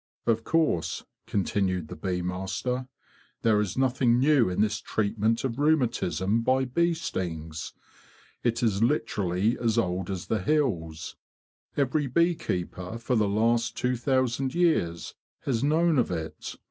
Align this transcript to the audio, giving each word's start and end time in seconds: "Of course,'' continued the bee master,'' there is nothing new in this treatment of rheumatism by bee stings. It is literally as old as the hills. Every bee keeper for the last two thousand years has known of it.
"Of 0.25 0.43
course,'' 0.43 1.03
continued 1.27 1.87
the 1.87 1.95
bee 1.95 2.23
master,'' 2.23 2.87
there 3.43 3.61
is 3.61 3.77
nothing 3.77 4.17
new 4.17 4.49
in 4.49 4.59
this 4.59 4.79
treatment 4.81 5.43
of 5.43 5.59
rheumatism 5.59 6.41
by 6.41 6.65
bee 6.65 6.95
stings. 6.95 7.73
It 8.41 8.63
is 8.63 8.81
literally 8.81 9.59
as 9.59 9.77
old 9.77 10.09
as 10.09 10.25
the 10.25 10.41
hills. 10.41 11.17
Every 11.77 12.07
bee 12.07 12.33
keeper 12.33 12.97
for 12.97 13.15
the 13.15 13.29
last 13.29 13.77
two 13.77 13.95
thousand 13.95 14.55
years 14.55 15.13
has 15.41 15.63
known 15.63 15.99
of 15.99 16.09
it. 16.09 16.55